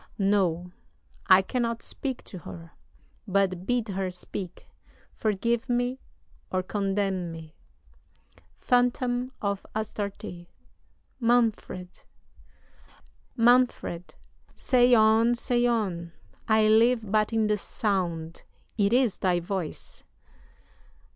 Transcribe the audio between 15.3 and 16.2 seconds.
say on